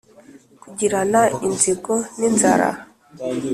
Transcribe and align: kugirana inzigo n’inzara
kugirana 0.61 1.21
inzigo 1.47 1.93
n’inzara 2.17 2.69